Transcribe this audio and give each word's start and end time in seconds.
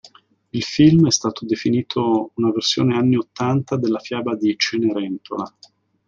Il 0.51 0.63
film 0.63 1.05
è 1.05 1.11
stato 1.11 1.45
definito 1.45 2.31
una 2.37 2.49
versione 2.51 2.95
anni 2.95 3.17
ottanta 3.17 3.77
della 3.77 3.99
fiaba 3.99 4.35
di 4.35 4.55
"Cenerentola". 4.57 5.45